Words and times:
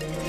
Thank 0.00 0.22
you. 0.22 0.27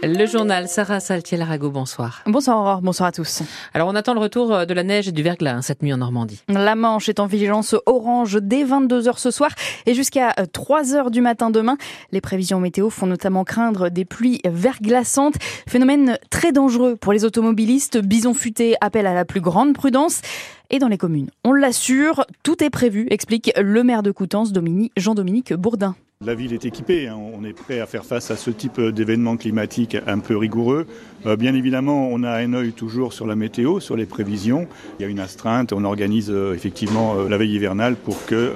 Le 0.00 0.26
journal 0.26 0.68
Sarah 0.68 1.00
Saltiel-Arago, 1.00 1.70
bonsoir. 1.70 2.22
Bonsoir 2.24 2.58
Aurore, 2.58 2.82
bonsoir 2.82 3.08
à 3.08 3.12
tous. 3.12 3.42
Alors 3.74 3.88
on 3.88 3.96
attend 3.96 4.14
le 4.14 4.20
retour 4.20 4.64
de 4.64 4.72
la 4.72 4.84
neige 4.84 5.08
et 5.08 5.12
du 5.12 5.24
verglas 5.24 5.56
hein, 5.56 5.62
cette 5.62 5.82
nuit 5.82 5.92
en 5.92 5.96
Normandie. 5.96 6.40
La 6.46 6.76
Manche 6.76 7.08
est 7.08 7.18
en 7.18 7.26
vigilance 7.26 7.74
orange 7.84 8.38
dès 8.40 8.62
22h 8.62 9.18
ce 9.18 9.32
soir 9.32 9.50
et 9.86 9.94
jusqu'à 9.94 10.30
3h 10.30 11.10
du 11.10 11.20
matin 11.20 11.50
demain. 11.50 11.76
Les 12.12 12.20
prévisions 12.20 12.60
météo 12.60 12.90
font 12.90 13.06
notamment 13.06 13.42
craindre 13.42 13.88
des 13.88 14.04
pluies 14.04 14.40
verglaçantes, 14.44 15.34
phénomène 15.68 16.16
très 16.30 16.52
dangereux 16.52 16.94
pour 16.94 17.12
les 17.12 17.24
automobilistes. 17.24 17.98
Bison 17.98 18.34
futé 18.34 18.76
appelle 18.80 19.06
à 19.06 19.14
la 19.14 19.24
plus 19.24 19.40
grande 19.40 19.74
prudence. 19.74 20.20
Et 20.70 20.78
dans 20.78 20.88
les 20.88 20.98
communes, 20.98 21.30
on 21.44 21.52
l'assure, 21.52 22.24
tout 22.44 22.62
est 22.62 22.70
prévu, 22.70 23.08
explique 23.10 23.50
le 23.58 23.82
maire 23.82 24.04
de 24.04 24.12
Coutances, 24.12 24.52
Jean-Dominique 24.96 25.54
Bourdin. 25.54 25.96
La 26.26 26.34
ville 26.34 26.52
est 26.52 26.64
équipée, 26.64 27.06
hein. 27.06 27.16
on 27.16 27.44
est 27.44 27.52
prêt 27.52 27.78
à 27.78 27.86
faire 27.86 28.04
face 28.04 28.32
à 28.32 28.36
ce 28.36 28.50
type 28.50 28.80
d'événements 28.80 29.36
climatiques 29.36 29.96
un 30.08 30.18
peu 30.18 30.36
rigoureux. 30.36 30.84
Euh, 31.26 31.36
bien 31.36 31.54
évidemment, 31.54 32.08
on 32.10 32.24
a 32.24 32.32
un 32.32 32.54
œil 32.54 32.72
toujours 32.72 33.12
sur 33.12 33.24
la 33.24 33.36
météo, 33.36 33.78
sur 33.78 33.96
les 33.96 34.04
prévisions. 34.04 34.66
Il 34.98 35.04
y 35.04 35.06
a 35.06 35.08
une 35.08 35.20
astreinte, 35.20 35.72
on 35.72 35.84
organise 35.84 36.28
euh, 36.28 36.54
effectivement 36.54 37.14
euh, 37.14 37.28
la 37.28 37.38
veille 37.38 37.54
hivernale 37.54 37.94
pour 37.94 38.26
que 38.26 38.52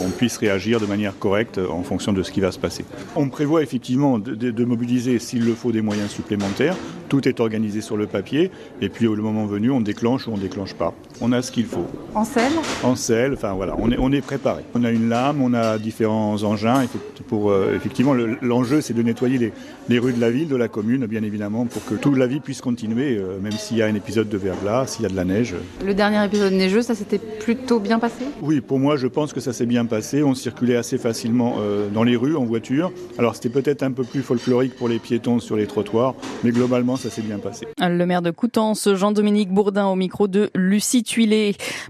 on 0.00 0.08
puisse 0.08 0.38
réagir 0.38 0.80
de 0.80 0.86
manière 0.86 1.18
correcte 1.18 1.58
en 1.58 1.82
fonction 1.82 2.14
de 2.14 2.22
ce 2.22 2.32
qui 2.32 2.40
va 2.40 2.50
se 2.50 2.58
passer. 2.58 2.86
On 3.14 3.28
prévoit 3.28 3.62
effectivement 3.62 4.18
de, 4.18 4.34
de 4.34 4.64
mobiliser, 4.64 5.18
s'il 5.18 5.44
le 5.44 5.52
faut, 5.52 5.70
des 5.70 5.82
moyens 5.82 6.10
supplémentaires. 6.10 6.76
Tout 7.10 7.28
est 7.28 7.40
organisé 7.40 7.82
sur 7.82 7.98
le 7.98 8.06
papier 8.06 8.50
et 8.80 8.88
puis 8.88 9.06
au 9.06 9.14
moment 9.16 9.44
venu, 9.44 9.70
on 9.70 9.82
déclenche 9.82 10.28
ou 10.28 10.32
on 10.32 10.38
déclenche 10.38 10.72
pas. 10.72 10.94
On 11.24 11.30
a 11.30 11.40
ce 11.40 11.52
qu'il 11.52 11.66
faut. 11.66 11.86
En 12.16 12.24
selle 12.24 12.50
En 12.82 12.96
selle, 12.96 13.34
enfin 13.34 13.52
voilà, 13.52 13.76
on 13.78 13.92
est, 13.92 13.96
on 13.96 14.10
est 14.10 14.20
préparé. 14.20 14.64
On 14.74 14.82
a 14.82 14.90
une 14.90 15.08
lame, 15.08 15.40
on 15.40 15.54
a 15.54 15.78
différents 15.78 16.42
engins. 16.42 16.84
Pour, 17.28 17.52
euh, 17.52 17.74
effectivement, 17.76 18.12
l'enjeu, 18.42 18.80
c'est 18.80 18.92
de 18.92 19.02
nettoyer 19.02 19.52
les, 19.88 19.98
rues 20.00 20.12
de 20.12 20.20
la 20.20 20.30
ville, 20.30 20.48
de 20.48 20.56
la 20.56 20.66
commune, 20.66 21.06
bien 21.06 21.22
évidemment, 21.22 21.64
pour 21.66 21.84
que 21.84 21.94
toute 21.94 22.18
la 22.18 22.26
vie 22.26 22.40
puisse 22.40 22.60
continuer, 22.60 23.16
euh, 23.16 23.38
même 23.40 23.52
s'il 23.52 23.76
y 23.76 23.82
a 23.82 23.86
un 23.86 23.94
épisode 23.94 24.28
de 24.28 24.36
verglas, 24.36 24.88
s'il 24.88 25.04
y 25.04 25.06
a 25.06 25.10
de 25.10 25.14
la 25.14 25.24
neige. 25.24 25.54
Le 25.84 25.94
dernier 25.94 26.24
épisode 26.24 26.52
neigeux, 26.54 26.82
ça 26.82 26.96
s'était 26.96 27.20
plutôt 27.20 27.78
bien 27.78 28.00
passé? 28.00 28.24
Oui, 28.42 28.60
pour 28.60 28.80
moi, 28.80 28.96
je 28.96 29.06
pense 29.06 29.32
que 29.32 29.38
ça 29.38 29.52
s'est 29.52 29.66
bien 29.66 29.84
passé. 29.84 30.24
On 30.24 30.34
circulait 30.34 30.76
assez 30.76 30.98
facilement 30.98 31.58
euh, 31.60 31.88
dans 31.88 32.02
les 32.02 32.16
rues, 32.16 32.34
en 32.34 32.44
voiture. 32.44 32.90
Alors, 33.16 33.36
c'était 33.36 33.48
peut-être 33.48 33.84
un 33.84 33.92
peu 33.92 34.02
plus 34.02 34.22
folklorique 34.22 34.74
pour 34.74 34.88
les 34.88 34.98
piétons 34.98 35.38
sur 35.38 35.54
les 35.54 35.68
trottoirs, 35.68 36.16
mais 36.42 36.50
globalement, 36.50 36.96
ça 36.96 37.10
s'est 37.10 37.22
bien 37.22 37.38
passé. 37.38 37.68
Le 37.78 38.04
maire 38.06 38.22
de 38.22 38.32
Coutances, 38.32 38.92
Jean-Dominique 38.92 39.50
Bourdin, 39.50 39.86
au 39.86 39.94
micro 39.94 40.26
de 40.26 40.50
Lucie 40.56 41.04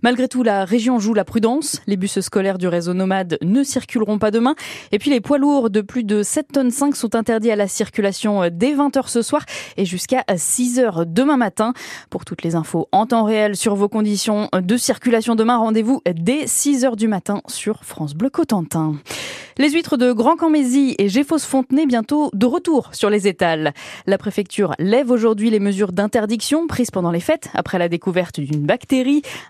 Malgré 0.03 0.29
tout, 0.29 0.43
la 0.43 0.65
région 0.65 0.99
joue 0.99 1.15
la 1.15 1.25
prudence. 1.25 1.81
Les 1.87 1.97
bus 1.97 2.21
scolaires 2.21 2.59
du 2.59 2.69
réseau 2.69 2.95
nomade 2.95 3.39
ne 3.43 3.63
circuleront 3.63 4.19
pas 4.19 4.31
demain. 4.31 4.55
Et 4.91 4.99
puis, 4.99 5.11
les 5.11 5.21
poids 5.21 5.39
lourds 5.39 5.71
de 5.71 5.81
plus 5.81 6.05
de 6.05 6.23
7 6.23 6.49
tonnes 6.53 6.71
5 6.71 6.97
sont 6.97 7.15
interdits 7.15 7.51
à 7.51 7.57
la 7.57 7.69
circulation 7.69 8.49
dès 8.51 8.75
20h 8.75 9.09
ce 9.09 9.23
soir 9.23 9.45
et 9.77 9.85
jusqu'à 9.85 10.25
6h 10.29 11.05
demain 11.07 11.37
matin. 11.37 11.73
Pour 12.11 12.25
toutes 12.25 12.43
les 12.43 12.55
infos 12.55 12.89
en 12.93 13.07
temps 13.07 13.25
réel 13.25 13.57
sur 13.57 13.75
vos 13.75 13.89
conditions 13.89 14.49
de 14.53 14.77
circulation 14.77 15.35
demain, 15.35 15.57
rendez-vous 15.57 16.01
dès 16.15 16.45
6h 16.45 16.97
du 16.97 17.09
matin 17.09 17.41
sur 17.47 17.85
France 17.85 18.15
Bleu 18.15 18.31
Cotentin. 18.31 18.95
Les 19.59 19.71
huîtres 19.71 19.99
de 19.99 20.13
Grand 20.13 20.37
Camézy 20.37 20.95
et 20.99 21.11
Géfos-Fontenay 21.11 21.85
bientôt 21.85 22.31
de 22.33 22.47
retour 22.47 22.89
sur 22.95 23.11
les 23.11 23.29
étals. 23.29 23.75
La 24.07 24.17
préfecture 24.17 24.75
lève 24.79 25.11
aujourd'hui 25.11 25.51
les 25.51 25.61
mesures 25.61 25.93
d'interdiction 25.93 26.67
prises 26.67 26.91
pendant 26.91 27.11
les 27.11 27.21
fêtes 27.21 27.51
après 27.53 27.79
la 27.79 27.91
découverte 27.91 28.41
d'une 28.41 28.63
bactérie, 28.63 29.02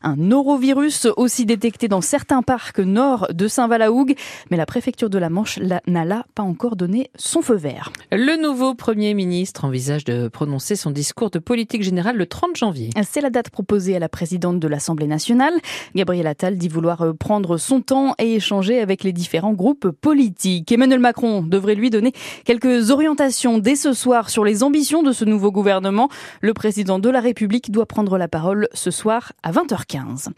un 0.03 0.17
norovirus 0.17 1.07
aussi 1.17 1.47
détecté 1.47 1.89
dans 1.89 2.01
certains 2.01 2.43
parcs 2.43 2.79
nord 2.79 3.29
de 3.33 3.49
Saint-Valahougue. 3.49 4.15
Mais 4.51 4.57
la 4.57 4.67
préfecture 4.67 5.11
de 5.11 5.19
la 5.19 5.31
Manche 5.31 5.59
n'a 5.59 6.05
là 6.05 6.25
pas 6.35 6.43
encore 6.43 6.77
donné 6.77 7.11
son 7.17 7.43
feu 7.43 7.57
vert. 7.57 7.93
Le 8.11 8.41
nouveau 8.41 8.75
Premier 8.75 9.15
ministre 9.15 9.65
envisage 9.65 10.05
de 10.05 10.29
prononcer 10.29 10.77
son 10.77 10.91
discours 10.91 11.31
de 11.31 11.39
politique 11.39 11.83
générale 11.83 12.17
le 12.17 12.27
30 12.27 12.57
janvier. 12.57 12.91
C'est 13.05 13.21
la 13.21 13.31
date 13.31 13.51
proposée 13.51 13.97
à 13.97 13.99
la 13.99 14.09
présidente 14.09 14.59
de 14.59 14.69
l'Assemblée 14.69 15.07
nationale. 15.07 15.55
Gabriel 15.95 16.27
Attal 16.27 16.57
dit 16.57 16.69
vouloir 16.69 17.05
prendre 17.19 17.57
son 17.57 17.81
temps 17.81 18.15
et 18.19 18.35
échanger 18.35 18.81
avec 18.81 19.05
les 19.05 19.13
différents 19.13 19.53
groupes 19.53 19.91
politique. 19.91 20.71
Emmanuel 20.73 21.01
Macron 21.01 21.43
devrait 21.43 21.75
lui 21.75 21.91
donner 21.91 22.13
quelques 22.45 22.91
orientations 22.91 23.59
dès 23.59 23.77
ce 23.77 23.93
soir 23.93 24.31
sur 24.31 24.45
les 24.45 24.63
ambitions 24.63 25.03
de 25.03 25.13
ce 25.13 25.25
nouveau 25.25 25.51
gouvernement. 25.51 26.09
Le 26.41 26.55
président 26.55 26.99
de 26.99 27.09
la 27.09 27.21
République 27.21 27.71
doit 27.71 27.87
prendre 27.87 28.19
la 28.19 28.29
parole 28.29 28.69
ce 28.73 28.91
soir 28.91 29.33
à 29.43 29.53
20h15. 29.53 30.29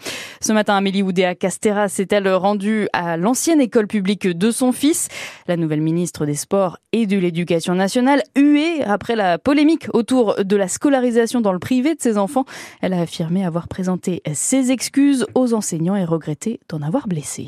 Ce 0.40 0.52
matin, 0.52 0.76
Amélie 0.76 1.02
Oudéa 1.02 1.34
Castera 1.34 1.88
s'est-elle 1.88 2.28
rendue 2.28 2.88
à 2.92 3.16
l'ancienne 3.16 3.60
école 3.60 3.86
publique 3.86 4.26
de 4.26 4.50
son 4.50 4.72
fils? 4.72 5.08
La 5.46 5.56
nouvelle 5.56 5.80
ministre 5.80 6.26
des 6.26 6.34
Sports 6.34 6.78
et 6.92 7.06
de 7.06 7.18
l'Éducation 7.18 7.74
nationale, 7.74 8.22
huée 8.36 8.82
après 8.84 9.16
la 9.16 9.38
polémique 9.38 9.88
autour 9.92 10.36
de 10.42 10.56
la 10.56 10.68
scolarisation 10.68 11.40
dans 11.40 11.52
le 11.52 11.58
privé 11.58 11.94
de 11.94 12.00
ses 12.00 12.18
enfants. 12.18 12.44
Elle 12.80 12.92
a 12.92 13.00
affirmé 13.00 13.44
avoir 13.44 13.68
présenté 13.68 14.22
ses 14.32 14.70
excuses 14.70 15.26
aux 15.34 15.54
enseignants 15.54 15.96
et 15.96 16.04
regretté 16.04 16.60
d'en 16.68 16.82
avoir 16.82 17.08
blessé. 17.08 17.46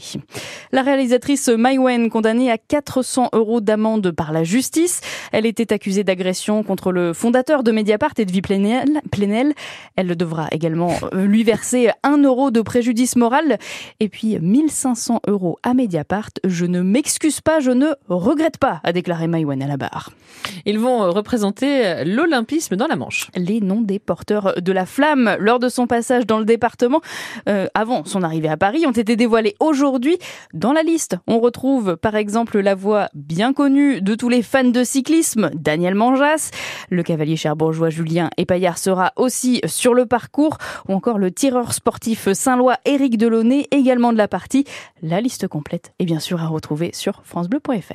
La 0.73 0.83
réalisatrice 0.83 1.49
Maïwen 1.49 2.11
condamnée 2.11 2.51
à 2.51 2.59
400 2.59 3.31
euros 3.33 3.61
d'amende 3.61 4.11
par 4.11 4.33
la 4.33 4.45
justice. 4.45 5.01
Elle 5.33 5.47
était 5.47 5.73
accusée 5.73 6.05
d'agression 6.05 6.63
contre 6.63 6.93
le 6.93 7.13
fondateur 7.13 7.63
de 7.63 7.73
Mediapart 7.73 8.13
et 8.19 8.25
de 8.25 8.33
Vie 8.33 8.43
Plenel. 8.43 9.55
Elle 9.97 10.17
devra 10.17 10.49
également 10.51 10.93
lui 11.13 11.45
verser 11.47 11.91
1 12.03 12.25
euro 12.25 12.51
de 12.51 12.61
préjudice 12.61 13.15
moral 13.15 13.59
et 14.01 14.09
puis 14.09 14.37
1500 14.41 15.21
euros 15.29 15.59
à 15.63 15.75
Mediapart. 15.75 16.31
Je 16.45 16.67
ne 16.67 16.83
m'excuse 16.83 17.41
pas, 17.41 17.61
je 17.61 17.71
ne 17.71 17.93
regrette 18.09 18.59
pas, 18.59 18.81
a 18.83 18.93
déclaré 18.93 19.29
Maïwen 19.29 19.63
à 19.63 19.69
la 19.69 19.77
barre. 19.77 20.11
Ils 20.65 20.81
vont 20.81 21.05
euh, 21.05 21.11
représenter 21.11 21.87
euh, 21.87 22.05
l'olympisme 22.05 22.75
dans 22.75 22.89
la 22.89 22.97
Manche. 22.97 23.31
Les 23.37 23.61
noms 23.61 23.81
des 23.81 24.01
porteurs 24.01 24.61
de 24.61 24.73
la 24.73 24.87
flamme 24.87 25.37
lors 25.39 25.61
de 25.61 25.69
son 25.69 25.87
passage 25.87 26.27
dans 26.27 26.39
le 26.39 26.45
département, 26.45 27.01
avant 27.75 28.05
son 28.05 28.23
arrivée 28.23 28.49
à 28.49 28.57
Paris, 28.57 28.85
ont 28.87 28.93
été 28.93 29.15
dévoilés 29.15 29.55
aujourd'hui. 29.61 30.19
Dans 30.53 30.73
la 30.73 30.83
liste, 30.83 31.17
on 31.29 31.39
retrouve 31.39 31.97
par 31.97 32.17
exemple 32.17 32.59
la 32.59 32.75
voix 32.75 33.09
bien 33.15 33.53
connue 33.53 34.01
de 34.01 34.15
tous 34.15 34.29
les 34.29 34.43
fans 34.43 34.65
de 34.65 34.83
cyclisme, 34.83 35.51
Daniel 35.55 35.95
Manjas. 35.95 36.51
Le 36.91 37.03
cavalier 37.03 37.37
cherbourgeois 37.37 37.91
Julien 37.91 38.31
Epaillard 38.37 38.79
sera 38.79 39.13
aussi 39.17 39.61
sur 39.67 39.95
le 39.95 40.07
parcours, 40.07 40.59
ou 40.89 40.95
encore 40.95 41.19
le 41.19 41.31
tireur 41.37 41.75
sportif 41.75 42.33
saint-lois 42.33 42.79
Éric 42.87 43.19
Delaunay, 43.19 43.69
également 43.71 44.13
de 44.13 44.19
la 44.19 44.27
partie. 44.27 44.65
La 45.03 45.21
liste 45.21 45.47
complète 45.47 45.93
est 45.99 46.07
bien 46.07 46.19
sûr 46.19 46.41
à 46.43 46.49
retrouver 46.49 46.91
sur 46.95 47.21
francebleu.fr. 47.25 47.93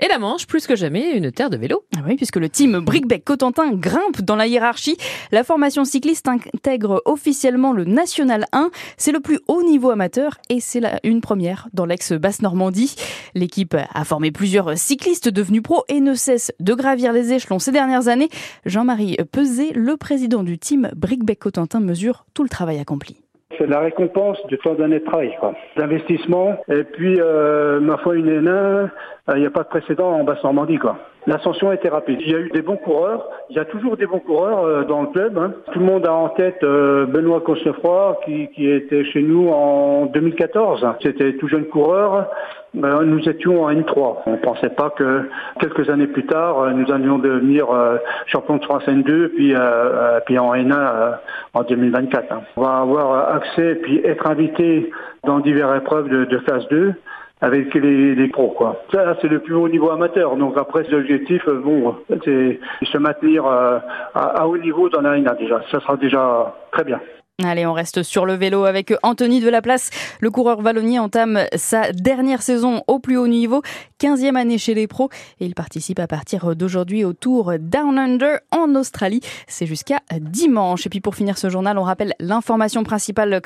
Et 0.00 0.08
la 0.08 0.18
Manche, 0.18 0.46
plus 0.46 0.66
que 0.66 0.74
jamais, 0.74 1.12
une 1.12 1.30
terre 1.30 1.50
de 1.50 1.58
vélo. 1.58 1.84
Ah 1.96 2.00
oui, 2.06 2.16
puisque 2.16 2.36
le 2.36 2.48
team 2.48 2.80
Brickbeck 2.80 3.24
Cotentin 3.24 3.72
grimpe 3.72 4.22
dans 4.22 4.36
la 4.36 4.46
hiérarchie. 4.46 4.96
La 5.30 5.44
formation 5.44 5.84
cycliste 5.84 6.26
intègre 6.28 7.02
officiellement 7.04 7.72
le 7.72 7.84
National 7.84 8.46
1. 8.52 8.70
C'est 8.96 9.12
le 9.12 9.20
plus 9.20 9.38
haut 9.48 9.62
niveau 9.62 9.90
amateur 9.90 10.38
et 10.48 10.60
c'est 10.60 10.80
une 11.04 11.20
première 11.20 11.68
dans 11.74 11.84
l'ex-Basse-Normandie. 11.84 12.96
L'équipe 13.34 13.76
a 13.92 14.04
formé 14.04 14.30
plusieurs 14.30 14.78
cyclistes 14.78 15.28
devenus 15.28 15.62
pros 15.62 15.84
et 15.88 16.00
ne 16.00 16.14
cesse 16.14 16.52
de 16.58 16.72
gravir 16.72 17.12
les 17.12 17.34
échelons 17.34 17.58
ces 17.58 17.72
dernières 17.72 18.08
années. 18.08 18.30
Jean-Marie 18.64 19.18
Peset, 19.30 19.72
le 19.74 19.98
président 19.98 20.42
du 20.42 20.58
team 20.58 20.90
Brickbeck 20.96 21.38
Cotentin, 21.38 21.80
mesure 21.80 22.24
tout 22.32 22.42
le 22.42 22.48
travail 22.48 22.77
accompli. 22.80 23.16
C'est 23.56 23.66
la 23.66 23.80
récompense 23.80 24.36
de 24.50 24.56
tant 24.56 24.74
d'années 24.74 25.00
de 25.00 25.04
travail, 25.04 25.36
d'investissement. 25.76 26.58
Et 26.68 26.84
puis, 26.84 27.16
euh, 27.18 27.80
ma 27.80 27.96
foi, 27.96 28.14
une 28.16 28.28
N1, 28.28 28.48
euh, 28.48 28.88
il 29.34 29.40
n'y 29.40 29.46
a 29.46 29.50
pas 29.50 29.62
de 29.62 29.68
précédent 29.68 30.10
en 30.10 30.22
Basse-Normandie. 30.22 30.76
quoi. 30.76 30.98
L'ascension 31.26 31.72
été 31.72 31.88
rapide. 31.88 32.18
Il 32.20 32.30
y 32.30 32.34
a 32.34 32.38
eu 32.38 32.50
des 32.50 32.60
bons 32.60 32.76
coureurs. 32.76 33.26
Il 33.48 33.56
y 33.56 33.58
a 33.58 33.64
toujours 33.64 33.96
des 33.96 34.06
bons 34.06 34.20
coureurs 34.20 34.64
euh, 34.64 34.84
dans 34.84 35.00
le 35.00 35.08
club. 35.08 35.38
Hein. 35.38 35.54
Tout 35.72 35.78
le 35.78 35.86
monde 35.86 36.06
a 36.06 36.12
en 36.12 36.28
tête 36.28 36.60
Benoît 36.62 37.40
Cosnefroy 37.40 38.20
qui 38.24 38.70
était 38.70 39.04
chez 39.06 39.22
nous 39.22 39.48
en 39.48 40.06
2014. 40.06 40.86
C'était 41.02 41.34
tout 41.38 41.48
jeune 41.48 41.66
coureur. 41.66 42.30
Ben, 42.78 43.02
nous 43.02 43.28
étions 43.28 43.64
en 43.64 43.72
N3. 43.72 44.18
On 44.26 44.32
ne 44.32 44.36
pensait 44.36 44.68
pas 44.68 44.90
que 44.90 45.28
quelques 45.60 45.90
années 45.90 46.06
plus 46.06 46.26
tard, 46.26 46.60
euh, 46.60 46.70
nous 46.70 46.90
allions 46.92 47.18
devenir 47.18 47.70
euh, 47.72 47.96
champion 48.26 48.56
de 48.58 48.64
France 48.64 48.84
N2, 48.86 49.30
puis, 49.30 49.52
euh, 49.52 50.20
puis 50.24 50.38
en 50.38 50.54
N1 50.54 51.16
en 51.54 51.62
2024. 51.64 52.32
Hein. 52.32 52.42
On 52.56 52.62
va 52.62 52.78
avoir 52.78 53.34
accès, 53.34 53.74
puis 53.82 54.00
être 54.04 54.24
invité 54.28 54.92
dans 55.24 55.40
diverses 55.40 55.78
épreuves 55.78 56.08
de, 56.08 56.24
de 56.24 56.38
phase 56.38 56.68
2 56.68 56.94
avec 57.40 57.74
les, 57.74 58.14
les 58.16 58.28
pros 58.28 58.48
quoi. 58.48 58.82
Ça 58.92 59.16
c'est 59.20 59.28
le 59.28 59.40
plus 59.40 59.54
haut 59.54 59.68
niveau 59.68 59.90
amateur. 59.90 60.36
Donc 60.36 60.56
après 60.56 60.84
l'objectif, 60.90 61.48
bon, 61.48 61.96
c'est 62.24 62.60
se 62.82 62.98
maintenir 62.98 63.44
à, 63.44 63.82
à, 64.14 64.46
haut 64.46 64.58
niveau 64.58 64.88
dans 64.88 65.00
la 65.00 65.16
N1 65.16 65.36
déjà. 65.38 65.62
Ça 65.70 65.80
sera 65.80 65.96
déjà 65.96 66.54
très 66.72 66.84
bien. 66.84 67.00
Allez, 67.44 67.66
on 67.66 67.72
reste 67.72 68.02
sur 68.02 68.26
le 68.26 68.34
vélo 68.34 68.64
avec 68.64 68.92
Anthony 69.04 69.40
de 69.40 69.48
la 69.48 69.62
Place. 69.62 69.90
Le 70.18 70.28
coureur 70.28 70.60
vallonnier 70.60 70.98
entame 70.98 71.44
sa 71.54 71.92
dernière 71.92 72.42
saison 72.42 72.82
au 72.88 72.98
plus 72.98 73.16
haut 73.16 73.28
niveau, 73.28 73.62
15e 74.00 74.34
année 74.34 74.58
chez 74.58 74.74
les 74.74 74.88
pros, 74.88 75.08
et 75.38 75.46
il 75.46 75.54
participe 75.54 76.00
à 76.00 76.08
partir 76.08 76.56
d'aujourd'hui 76.56 77.04
au 77.04 77.12
Tour 77.12 77.52
Down 77.60 77.96
Under 77.96 78.40
en 78.50 78.74
Australie. 78.74 79.20
C'est 79.46 79.66
jusqu'à 79.66 80.00
dimanche. 80.18 80.84
Et 80.86 80.88
puis 80.88 81.00
pour 81.00 81.14
finir 81.14 81.38
ce 81.38 81.48
journal, 81.48 81.78
on 81.78 81.84
rappelle 81.84 82.12
l'information 82.18 82.82
principale 82.82 83.40